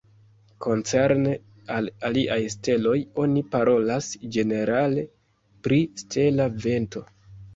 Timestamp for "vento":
6.67-7.07